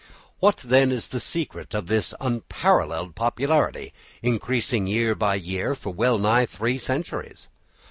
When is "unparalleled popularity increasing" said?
2.19-4.87